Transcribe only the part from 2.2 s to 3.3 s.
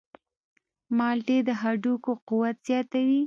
قوت زیاتوي.